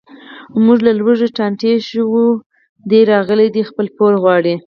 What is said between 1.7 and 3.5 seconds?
ژویو، دی راغلی